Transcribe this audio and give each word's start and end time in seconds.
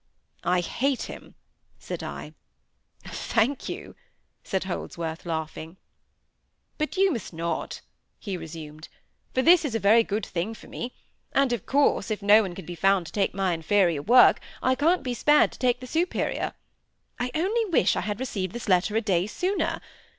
"I 0.43 0.61
hate 0.61 1.03
him," 1.03 1.35
said 1.77 2.01
I. 2.01 2.33
"Thank 3.05 3.69
you," 3.69 3.95
said 4.43 4.63
Holdsworth, 4.63 5.27
laughing. 5.27 5.77
"But 6.79 6.97
you 6.97 7.11
must 7.11 7.33
not," 7.33 7.81
he 8.17 8.35
resumed; 8.35 8.89
"for 9.35 9.43
this 9.43 9.63
is 9.63 9.75
a 9.75 9.79
very 9.79 10.01
good 10.01 10.25
thing 10.25 10.55
for 10.55 10.65
me, 10.67 10.95
and, 11.33 11.53
of 11.53 11.67
course, 11.67 12.09
if 12.09 12.23
no 12.23 12.41
one 12.41 12.55
can 12.55 12.65
be 12.65 12.73
found 12.73 13.05
to 13.05 13.11
take 13.11 13.35
my 13.35 13.53
inferior 13.53 14.01
work, 14.01 14.39
I 14.63 14.73
can't 14.73 15.03
be 15.03 15.13
spared 15.13 15.51
to 15.51 15.59
take 15.59 15.81
the 15.81 15.85
superior. 15.85 16.53
I 17.19 17.29
only 17.35 17.65
wish 17.65 17.95
I 17.95 18.01
had 18.01 18.19
received 18.19 18.53
this 18.53 18.67
letter 18.67 18.95
a 18.95 19.01
day 19.01 19.27
sooner. 19.27 19.79